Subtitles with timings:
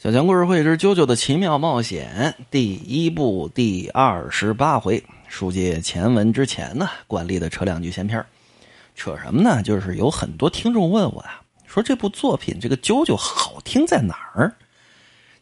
[0.00, 8.24] 小强故事会之《啾啾的奇妙冒险》第一部第二十八回，书接前文之前呢，惯例的扯两句闲篇
[8.94, 9.60] 扯什么呢？
[9.60, 14.54] 就是有很多听众问我啊，说这部作品这个啾啾好听在哪儿？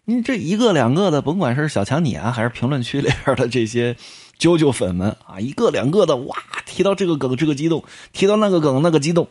[0.06, 3.93] 你这一个两个的，甭管是小强你啊，还是评论区里边的这些
[4.38, 6.34] 啾啾粉们啊，一个两个的哇，
[6.64, 7.84] 提到这个梗这个激动，
[8.14, 9.29] 提到那个梗那个激动。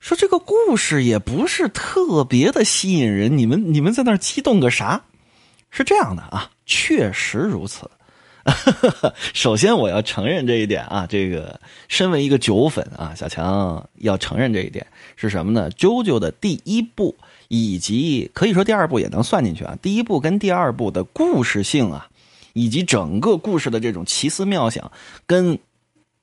[0.00, 5.04] 说这个故事也不是特别的吸引人，你们你们在那儿激动个啥？
[5.70, 7.90] 是这样的啊，确实如此。
[9.34, 15.70] 首先我要承认这一点啊，这个身为一个九粉啊，小强要承认这一点是什么呢？
[15.72, 17.14] 啾啾的第一部
[17.48, 22.08] 以及可以说第二部也能算进去啊，第一部跟第二部的故事性啊，
[22.54, 24.90] 以及整个故事的这种奇思妙想，
[25.26, 25.58] 跟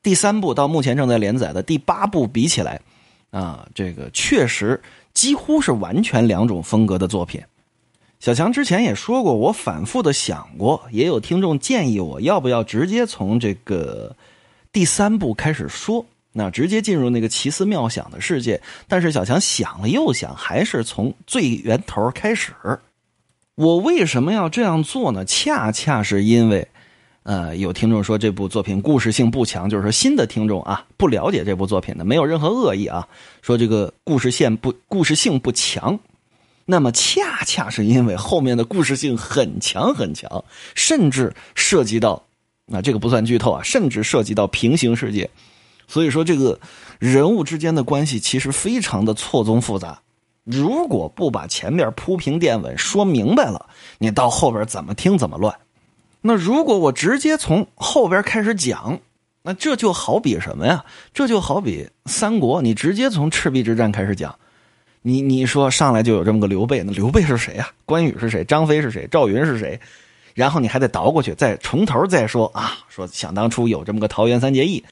[0.02, 2.82] 第三部到目前正在连载的第八部比起来。
[3.32, 4.82] 啊，这个确实
[5.14, 7.42] 几乎是完全两种风格的作品。
[8.20, 14.16] 小强之前也说过，我反复的想过，也有听众建议我要不要直接从这个
[14.72, 18.62] 第三部开始说，那直接进入那个奇思妙想的世界。
[18.88, 22.54] 但是小强想了又想，还是从最源头开始。
[23.56, 25.26] 我为什么要这样做呢？
[25.26, 26.68] 恰恰是因为。
[27.26, 33.08] 呃，有听众说这部作品故事性不强，就是说新的听众啊，不了解这部作品的，没有任何恶意啊，
[33.42, 36.00] 说这个故事线不故事性不强，
[36.66, 40.46] 那么恰恰是因为后面的故事性很强很强，
[40.76, 42.22] 甚至涉及到，
[42.72, 45.28] 啊这个不算剧透啊，甚至涉及到平行世界，
[45.88, 46.60] 所以说这个
[47.00, 50.00] 人物之间的关系其实非常的错综复杂，
[50.44, 53.66] 如果不把前面铺平垫稳说明白了，
[53.98, 55.56] 你到后边怎么听怎么乱。
[56.28, 59.00] 那如果我直接从后边开始讲，
[59.44, 60.84] 那这就好比什么呀？
[61.14, 64.36] 这就好比三国，你直接从赤壁之战开始讲，
[65.04, 67.70] 你你说上来就有这么个刘备，那刘备是谁啊？
[67.86, 68.44] 关羽是谁？
[68.44, 69.08] 张飞是谁？
[69.12, 69.80] 赵云是谁？
[70.34, 74.84] 然后你还得倒过去，再从头再说啊，说想当初有这么个桃园三结义，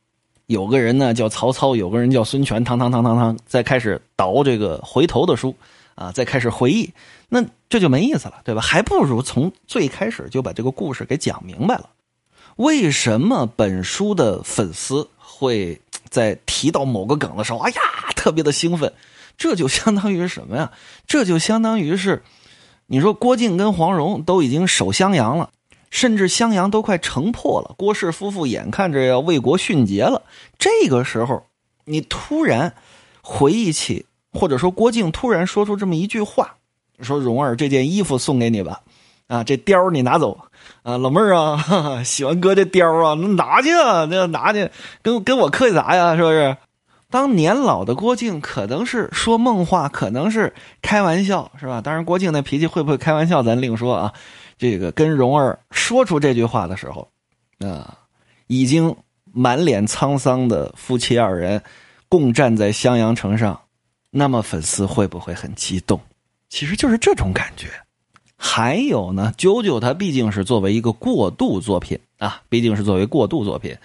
[0.45, 5.56] 有个人呢叫曹操，有个人叫孙权，堂堂堂堂堂，再开始倒这个回头的书。
[5.96, 6.92] 啊，再开始回忆，
[7.30, 8.62] 那这就没意思了，对吧？
[8.62, 11.90] 还不如从最开始就把这个故事给讲明白了。
[12.56, 17.81] 为什么本书的粉丝会在提到某个梗的时候，哎呀，
[18.16, 18.94] 特别的兴奋？
[19.38, 20.72] 这就相当于什么呀？
[21.08, 22.24] 这就相当于是，
[22.88, 25.50] 你说郭靖跟黄蓉都已经守襄阳了，
[25.90, 30.22] 甚至襄阳都快城破了，郭氏夫妇眼看着要为国殉节了，
[30.60, 31.48] 这个时候
[31.86, 32.75] 你突然
[33.22, 34.06] 回忆起。
[34.33, 36.55] 或者说，郭靖突然说出这么一句话，
[36.99, 38.81] 说：“蓉儿，这件衣服送给你吧，
[39.27, 40.38] 啊，这貂你拿走，
[40.81, 44.69] 啊，老妹儿啊， 喜欢哥这貂啊，拿去啊，那拿去，
[45.01, 46.16] 跟跟我客气啥呀？
[46.17, 46.57] 是不是？
[47.09, 50.51] 当年老的郭靖可能是说梦话，可能是
[50.81, 51.79] 开玩笑，是吧？
[51.79, 54.13] 当然，郭靖那脾气会不会开玩笑，咱另说啊。
[54.57, 57.07] 这个跟蓉儿说出这句话的时候，
[57.59, 57.97] 啊，
[58.47, 58.95] 已经
[59.31, 61.61] 满脸沧桑的夫妻二人，
[62.09, 63.59] 共站在襄阳城上。”
[64.16, 66.00] 那么粉丝会不会很激动？
[66.47, 67.68] 其实就是这种感觉。
[68.38, 73.75] 还有呢，九九它毕竟是作为一个过渡作品啊，毕竟是作为过渡作品，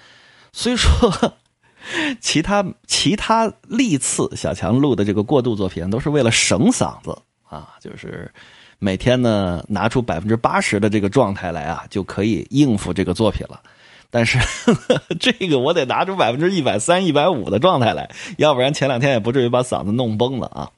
[0.52, 1.32] 所以说
[2.20, 7.16] 其他其他历次小强录的这个过渡作品都是为了省嗓子
[7.48, 8.30] 啊，就是
[8.78, 13.62] 每天呢拿出百分之八十的这个状态来啊，就可以应付这个作品了。
[14.10, 14.38] 但是
[15.20, 20.70] 这个我得拿出百分之一百三、一百五的状态来，要不然前两天也不至于把嗓子弄崩了啊！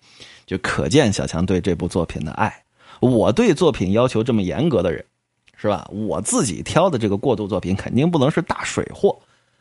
[0.47, 2.65] 就可见小强对这部作品的爱。
[2.99, 5.05] 我对作品要求这么严格的人，
[5.57, 5.89] 是吧？
[5.93, 9.17] 我自己挑的这个过渡作品肯定不能是大水货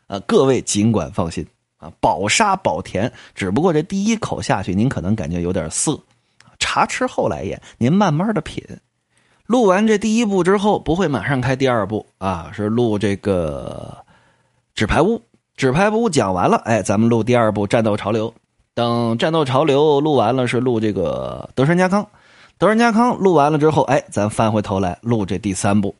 [0.08, 0.18] 啊！
[0.26, 1.46] 各位尽管放心
[1.78, 3.12] 啊，保沙保甜。
[3.36, 5.98] 只不过这第一口下去，您可能感觉有点涩，
[6.58, 8.64] 茶吃后来咽，您慢慢的品。
[9.50, 14.04] 录完这第一部之后，不会马上开第二部啊，是录这个
[14.76, 15.20] 纸牌屋。
[15.56, 18.32] 纸牌屋讲完了，哎，咱们录第二部战斗潮流。
[18.74, 22.06] 等战斗潮流录完了，是录这个德川家康。
[22.58, 25.96] 德川家康录完了之后，哎，咱翻回头来录这第三部。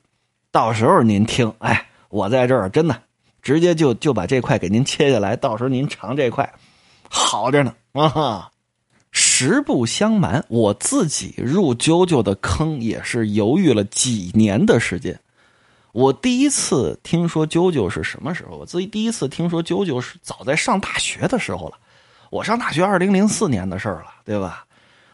[0.52, 3.02] 到时候您听，哎，我在这儿真的
[3.42, 6.52] 直接就就把这块给您切下来，到时候您尝这块，
[7.08, 8.50] 好着呢啊哈。
[9.42, 15.18] 实不相瞒，我自己入啾啾的坑也是犹豫了几年的时间。
[15.92, 18.58] 我第一次听说啾啾是什么时候？
[18.58, 21.78] 我自己第一次听说啾啾是早在上大学的时候了。
[22.28, 24.66] 我上大学二零零四年的事儿了，对吧？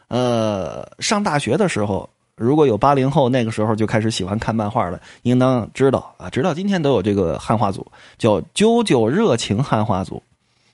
[0.08, 7.86] 呃，上大学的时候，如果有八零后那个时候就开始喜欢看漫画了，应当知道啊，直到今天都有这个汉化组，
[8.18, 10.20] 叫啾啾热情汉化组。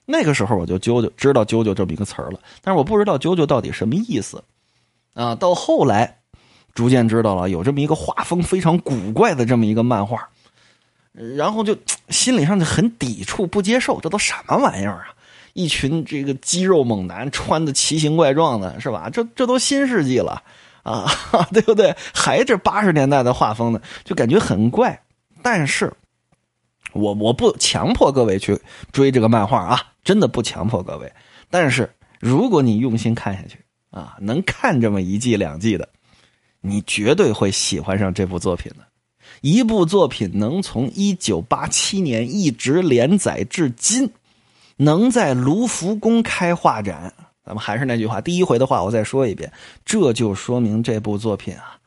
[0.05, 4.43] 那个时候我就啾啾知道啾啾这么一个词儿了，但是我不知道啾啾到底什么意思，
[5.15, 6.19] 啊，到后来
[6.75, 10.29] 逐渐知道了有这么一个画风非常古怪的这么一个漫画，
[11.13, 11.77] 然后就
[12.09, 15.15] 心理上就很抵触、不接受，这都什么玩意儿啊？
[15.55, 19.11] 一群这个肌肉猛男穿的奇形怪状的，是吧？
[19.11, 20.43] 这这都新世纪了
[20.83, 21.07] 啊，
[21.53, 21.95] 对不对？
[22.15, 24.99] 还这八十年代的画风呢，就感觉很怪。
[25.43, 25.93] 但是，
[26.95, 28.59] 我我不强迫各位去
[28.93, 31.13] 追这个漫画啊，真的不强迫各位。
[31.51, 31.89] 但是，
[32.21, 33.59] 如果你用心看下去
[33.91, 35.89] 啊，能看这么一季两季的，
[36.61, 38.87] 你绝对会喜欢上这部作品的。
[39.41, 44.11] 一部作品能从一九八七年一直连载至今。
[44.79, 47.13] 能在卢浮宫开画展，
[47.45, 49.53] 咱们还是那句话，第一回的话我再说一遍，
[49.85, 51.79] 这就说明这部作品啊，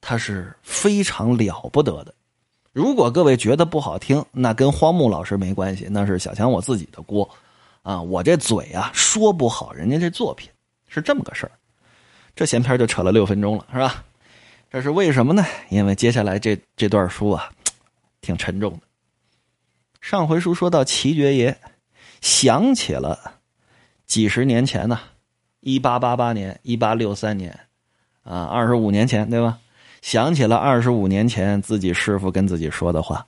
[0.00, 2.12] 它是非常了不得的。
[2.72, 7.26] 如果各位觉得不好听，那跟荒木老师没关系，那是小强我自己的锅
[7.84, 8.02] 啊。
[8.02, 10.50] 我这嘴啊说不好人家这作品
[10.88, 11.52] 是这么个事儿。
[12.34, 14.04] 这闲篇就扯了六分钟了，是吧？
[14.68, 15.44] 这是为什么呢？
[15.68, 17.48] 因为接下来这这段书啊，
[18.20, 18.80] 挺沉重的。
[20.00, 21.56] 上回书说到齐爵爷。
[22.20, 23.34] 想起了
[24.06, 24.98] 几十年前呢，
[25.60, 27.52] 一八八八年、一八六三年，
[28.22, 29.58] 啊，二十五年前，对吧？
[30.00, 33.26] 想起了二十五年前自己师傅跟自己说的话，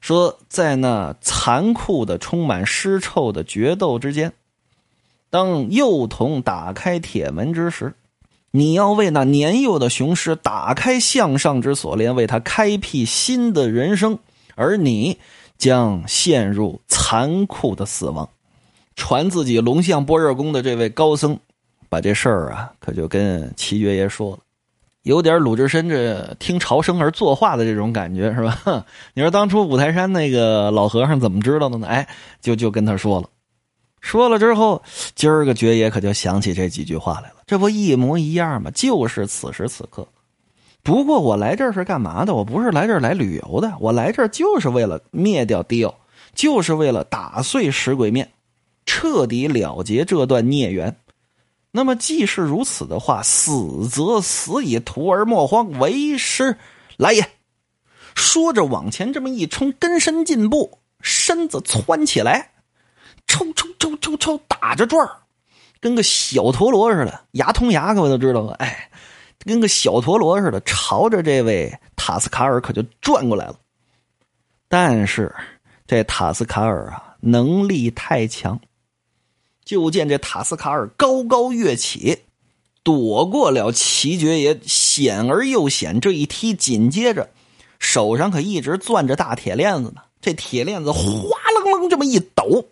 [0.00, 4.32] 说在那残酷的、充满尸臭的决斗之间，
[5.30, 7.94] 当幼童打开铁门之时，
[8.50, 14.18] 你要为那年幼的雄狮打开向上之锁链，为他开辟新的人生，
[14.54, 15.18] 而你。
[15.58, 18.28] 将陷入残酷的死亡。
[18.94, 21.38] 传自己龙象般若功的这位高僧，
[21.88, 24.38] 把这事儿啊，可就跟齐爵爷说了，
[25.06, 28.84] 有点鲁智深这听潮声而作画的这种感觉，是吧？
[29.14, 31.86] 你说当初五台山那个老和尚怎么知道的呢？
[31.86, 32.08] 哎，
[32.40, 33.28] 就就跟他说了，
[34.00, 34.82] 说了之后，
[35.14, 38.68] 今儿个爵爷可就想起这几句话来了，这不一模一样吗？
[38.72, 40.08] 就是此时此刻。
[40.82, 42.34] 不过我来这儿是干嘛的？
[42.34, 45.94] 我不是来这儿来旅游的，我来这儿就是为了灭掉迪奥，
[46.34, 48.28] 就是为了打碎石鬼面，
[48.84, 50.96] 彻底了结这段孽缘。
[51.76, 56.56] 那么既是如此的话，死则死矣，徒儿莫慌，为师
[56.96, 57.30] 来也。
[58.14, 62.52] 说着往前这么一冲，跟身进步，身子窜起来，
[63.26, 65.18] 抽抽抽抽抽，打着转儿，
[65.78, 68.54] 跟个小陀螺似的，牙通牙，各位都知道吧？
[68.58, 68.90] 哎。
[69.40, 73.54] 跟个小陀螺似的，朝着这位塔斯卡尔可就转过来了。
[74.66, 75.32] 但是
[75.86, 78.58] 这塔斯卡尔啊，能力太强。
[79.66, 82.20] 就见这塔斯卡尔高高跃起，
[82.84, 87.30] 躲过了齐爵爷险而又险这一踢，紧接着
[87.80, 90.02] 手上可一直攥着大铁链子呢。
[90.20, 91.00] 这铁链子哗
[91.52, 92.66] 楞楞这么一抖，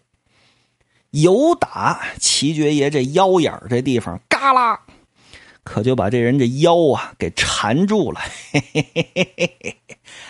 [1.10, 4.80] 有打齐爵爷这腰眼这地方，嘎啦。
[5.64, 8.20] 可就把这人这腰啊给缠住了，
[8.52, 9.76] 嘿嘿嘿嘿嘿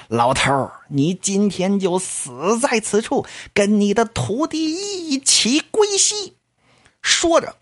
[0.08, 6.33] 老头你今天就死在此处，跟你的徒弟一起归西。
[7.04, 7.54] 说着，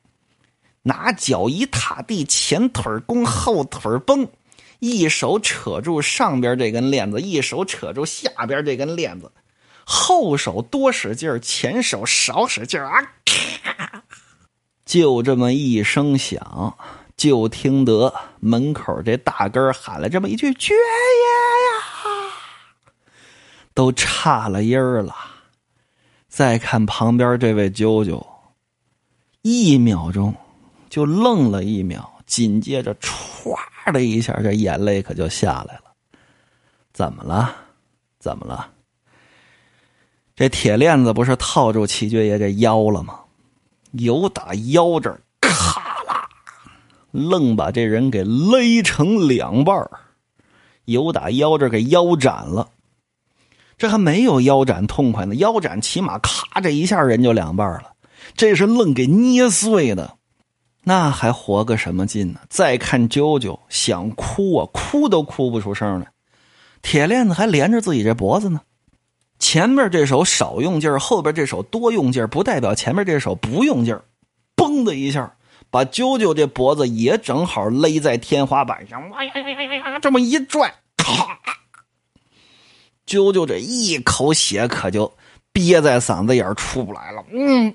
[0.82, 4.28] 拿脚一踏地，前腿弓，后腿绷，
[4.78, 9.30] 一手扯住上边这根链子，一手扯住下边这根链子，
[9.84, 13.02] 后手多使劲前手少使劲啊！
[14.86, 16.78] 就这么一声响。
[17.14, 22.32] 就听得门口这大根喊了这么一句：“爵爷呀！”
[23.74, 25.14] 都差了音儿了。
[26.26, 28.26] 再看旁边这位舅舅，
[29.42, 30.34] 一秒钟
[30.88, 35.92] 就愣了一秒，紧接着歘的一下，这眼泪可就下来了。
[36.92, 37.54] 怎么了？
[38.18, 38.70] 怎么了？
[40.34, 43.18] 这铁链子不是套住齐爵爷这腰了吗？
[43.92, 45.20] 有打腰这儿。
[47.10, 49.90] 愣把这人给勒成两半儿
[50.86, 52.70] 由打腰这儿给腰斩了。
[53.76, 57.91] 这还没有腰斩痛快呢，腰斩起码咔这一下人就两半了，
[58.36, 60.16] 这是愣给捏碎的，
[60.82, 62.40] 那还活个什么劲呢？
[62.48, 66.08] 再看啾啾想哭啊，哭都哭不出声来。
[66.82, 68.60] 铁链子还连着自己这脖子呢，
[69.38, 74.04] 前面这手少用劲儿，后边这手多用劲儿，不代表前面这手不用劲儿，
[74.56, 75.34] 嘣的一下。
[75.70, 79.98] 把啾啾这脖子也正好勒在天花板上，哇呀呀呀呀呀！
[80.00, 81.38] 这么一拽，咔！
[83.06, 85.10] 啾啾这一口血可就
[85.50, 87.24] 憋在嗓子眼儿出不来了。
[87.32, 87.74] 嗯，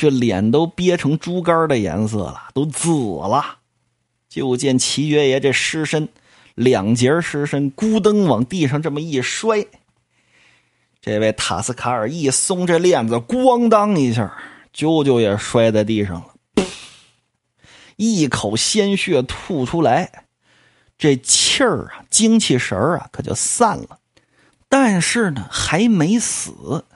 [0.00, 3.58] 这脸都憋成猪肝的颜色了，都紫了。
[4.30, 6.08] 就见齐爵爷这尸身，
[6.54, 9.66] 两截尸身咕噔往地上这么一摔，
[11.02, 14.34] 这位塔斯卡尔一松这链子，咣当一下，
[14.74, 16.64] 啾啾也摔在地上了。
[17.96, 20.24] 一口鲜血吐出来，
[20.96, 23.98] 这气儿啊，精气神啊，可就散了。
[24.70, 26.86] 但是呢，还没死，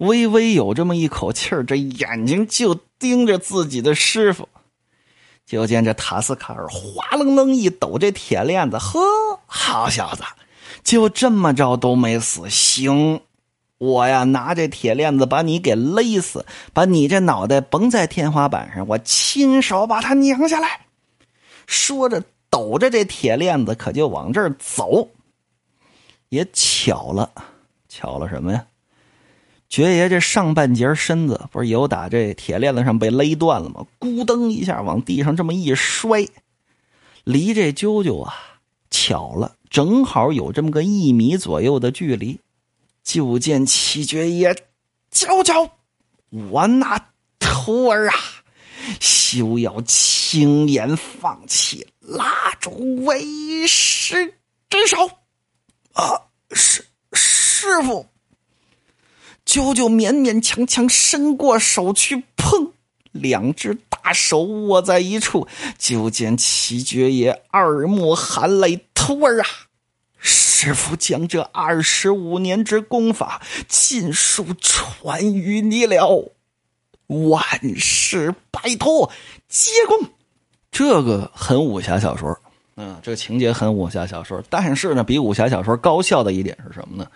[0.00, 4.48] 微微有这么一口气儿，这眼睛就盯着自己的师傅。
[5.44, 9.00] 就见这塔斯卡尔哗楞楞一抖这铁链子，呵，
[9.46, 10.22] 好小子，
[10.84, 12.48] 就这么着都没死。
[12.48, 13.20] 行，
[13.78, 20.86] 我呀拿这铁链子把你给勒死，把你这脑袋绷在天花板上，我亲手把它拧下来。
[21.66, 25.08] 说着，抖着这铁链子，可就往这儿走。
[26.30, 27.30] 也巧了，
[27.88, 28.64] 巧了什么呀？
[29.70, 33.86] 爵爷这上半截身子不是有打这铁链子上被勒断了吗？
[34.00, 36.26] 咕噔一下往地上这么一摔，
[37.22, 38.34] 离这啾啾啊，
[38.90, 42.40] 巧了，正好有这么个一米左右的距离。
[43.04, 44.52] 就见七爵爷，
[45.12, 45.70] 啾啾，
[46.50, 47.00] 我那
[47.38, 48.14] 徒儿啊，
[48.98, 54.34] 休要轻言放弃，拉住为师
[54.68, 55.08] 真手。
[55.92, 58.04] 啊，师师傅。
[59.50, 62.70] 舅舅勉勉强强伸过手去碰，
[63.10, 69.46] 两只大手握在一处，就见七爵爷二目含泪：“徒儿啊，
[70.20, 76.32] 师傅将这二十五年之功法尽数传于你了，
[77.08, 77.42] 万
[77.76, 79.10] 事拜托，
[79.48, 80.10] 接功。”
[80.70, 82.40] 这个很武侠小说，
[82.76, 87.10] 嗯，这个情节很武侠小说，但是呢，比武侠小说高效的一点是什么呢？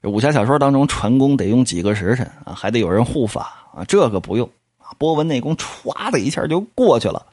[0.00, 7.26] 这武侠小说当中传功得用几个时辰啊，还得有人护法啊，这个不用啊，波纹内功歘的一下就过去了。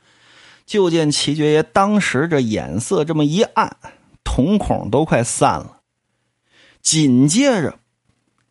[0.65, 3.77] 就见齐爵爷当时这眼色这么一暗，
[4.23, 5.77] 瞳孔都快散了。
[6.81, 7.77] 紧接着，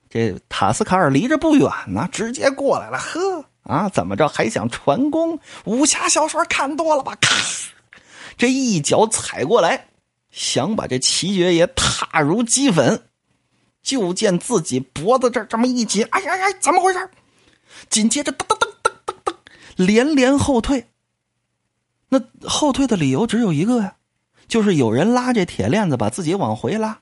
[0.08, 2.98] 这塔斯卡尔离着不远呢，直接过来了。
[2.98, 5.40] 呵啊，怎么着还想传功？
[5.64, 7.16] 武侠小说看多了吧？
[7.20, 7.34] 咔，
[8.36, 9.88] 这一脚踩过来，
[10.30, 13.02] 想把这齐爵爷踏如齑粉。
[13.84, 17.10] 就见自己脖子这这么一紧，哎呀呀，怎么回事？
[17.90, 19.34] 紧接着噔噔噔噔噔噔，
[19.76, 20.88] 连连后退。
[22.08, 23.96] 那后退的理由只有一个呀，
[24.48, 27.00] 就是有人拉这铁链子把自己往回拉。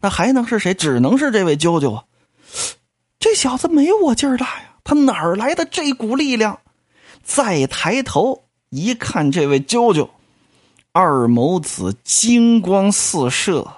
[0.00, 0.74] 那还能是谁？
[0.74, 2.04] 只能是这位啾啾啊！
[3.18, 6.60] 这小子没我劲儿大呀，他哪儿来的这股力量？
[7.22, 10.08] 再抬头一看，这位啾啾，
[10.92, 13.72] 二眸子金光四射。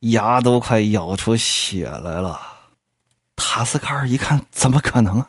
[0.00, 2.40] 牙都快咬出血来了，
[3.36, 5.28] 塔斯卡尔一看，怎么可能啊？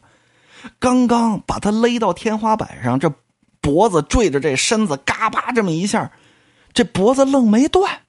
[0.80, 3.12] 刚刚把他勒到天花板上，这
[3.60, 6.12] 脖子坠着这身子，嘎巴这么一下，
[6.74, 8.04] 这脖子愣没断，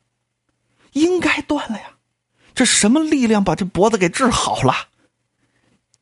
[0.92, 1.85] 应该断了呀。
[2.54, 4.75] 这什么力量把这脖子给治好了？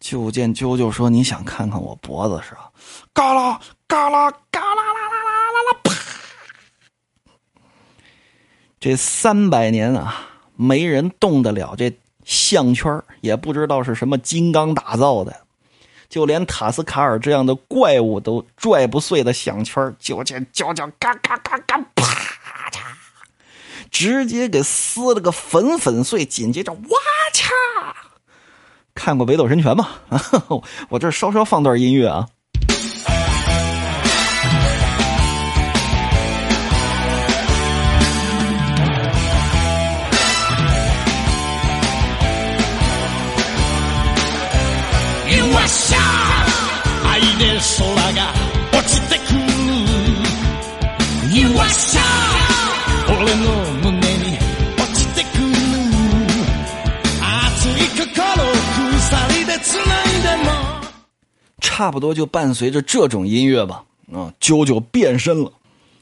[0.00, 2.70] 就见啾啾说：“你想看看我脖子是吧？”
[3.12, 5.80] 嘎啦嘎啦嘎啦啦啦啦啦啦！
[5.84, 5.94] 啪！
[8.80, 10.29] 这三百年啊！
[10.62, 11.90] 没人动得了这
[12.22, 15.40] 项圈也不知道是什么金刚打造的，
[16.10, 22.04] 就连塔斯卡尔这样的怪物都拽不碎的项圈就见叫叫嘎嘎嘎嘎，啪
[22.70, 22.80] 嚓，
[23.90, 26.26] 直接给撕了个粉粉碎。
[26.26, 26.80] 紧接着，哇
[27.32, 27.48] 嚓！
[28.94, 29.88] 看过《北斗神拳吗？
[30.90, 32.28] 我这稍稍放段音乐啊。
[61.60, 65.50] 差不多就伴随着这种音乐吧，啊，啾啾变身了。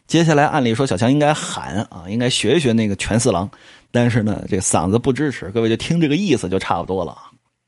[0.06, 3.48] 接下来按理说小强应该喊啊，应该学一学那个全四郎，
[3.92, 7.16] 但是呢，这嗓子不支持，各位就听这个意思就差不多了。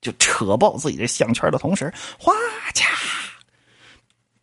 [0.01, 2.33] 就扯爆自己这项圈的同时，哗，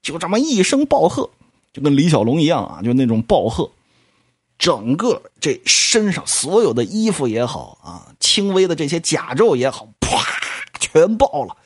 [0.07, 1.29] 就这么一声暴喝，
[1.73, 3.69] 就跟李小龙一样啊，就那种暴喝，
[4.57, 10.17] 整个这身上所有的衣服也好啊，轻微的这些甲胄也好，啪，
[10.79, 11.57] 全爆了。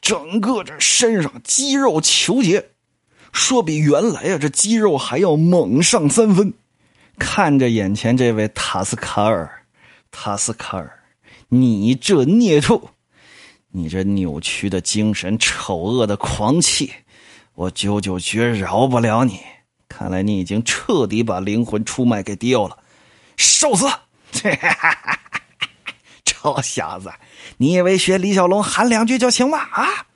[0.00, 2.70] 整个这身上肌肉球结，
[3.30, 6.54] 说比原来啊这肌肉还要猛上三分。
[7.18, 9.62] 看着眼前这位塔斯卡尔，
[10.10, 10.98] 塔斯卡尔，
[11.48, 12.88] 你这孽畜，
[13.70, 16.90] 你这扭曲的精神，丑恶的狂气，
[17.56, 19.40] 我九九绝饶不了你。
[19.88, 22.76] 看来你已经彻底把灵魂出卖给丢了，
[23.36, 23.86] 受死！
[26.24, 27.10] 臭小子！
[27.56, 29.58] 你以为学李小龙喊两句就行吗？
[29.58, 30.06] 啊！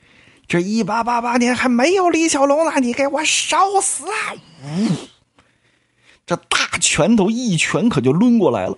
[0.47, 4.37] 这一八八八年还没有李小龙呢，你给我烧死啊！
[6.26, 8.76] 这大拳头一拳可就抡过来了。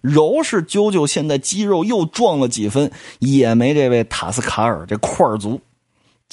[0.00, 5.60] 饶是啾啾现在肌肉又壮了几分，也没这位塔斯卡尔这块足。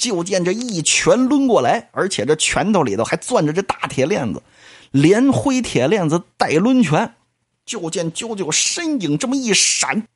[0.02, 4.42] 就见这一拳抡过来，而且这拳头里头还攥着这大铁链子，
[4.90, 7.14] 连挥铁链子带抡拳。
[7.64, 10.08] 就见啾啾身影这么一闪，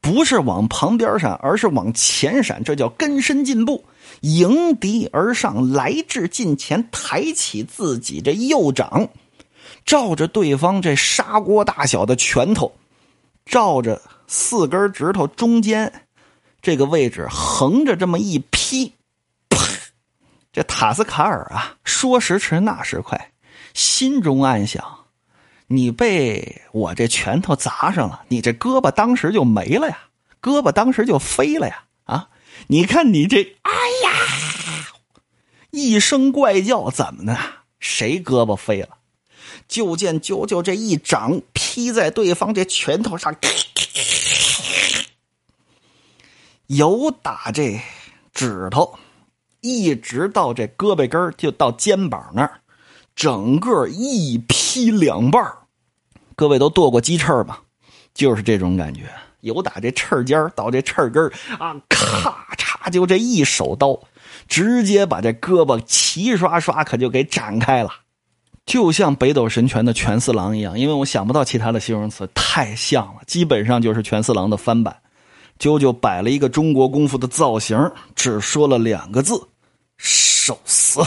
[0.00, 3.84] 不是往旁边闪，而是往前闪，这叫根深进步，
[4.20, 9.08] 迎敌而上，来至近前，抬起自己这右掌，
[9.84, 12.72] 照着对方这砂锅大小的拳头。
[13.44, 15.92] 照着四根指头中间
[16.62, 18.92] 这个位置横着这么一劈，
[20.54, 23.32] 这塔斯卡尔啊，说时迟那时快，
[23.74, 25.06] 心中暗想：
[25.66, 29.98] 你被我这拳头砸上了，你这胳膊当时就没了呀，
[30.40, 31.86] 胳膊当时就飞了呀！
[32.04, 32.28] 啊，
[32.68, 33.72] 你看你这，哎
[34.04, 34.12] 呀！
[35.72, 37.36] 一声怪叫，怎么的？
[37.80, 38.90] 谁胳膊飞了？
[39.66, 43.34] 就见啾啾这一掌劈在对方这拳头上，
[46.68, 47.82] 有打这
[48.32, 48.96] 指头，
[49.64, 52.60] 一直到这胳膊根就到肩膀那儿，
[53.16, 55.42] 整个一劈两半
[56.36, 57.62] 各位都剁过鸡翅吧？
[58.12, 59.04] 就是这种感觉，
[59.40, 61.26] 由打这翅尖到这翅根
[61.58, 63.98] 啊，咔嚓就这一手刀，
[64.46, 67.88] 直接把这胳膊齐刷刷可就给展开了。
[68.66, 74.94] 就像北斗神拳的拳四郎一样，因为我想不到其他的形容词，太像了，基本上就是拳四郎的翻版。
[75.58, 79.34] 啾啾摆了一个中国功夫的造型，只说了两个字：
[80.46, 81.00] 受死。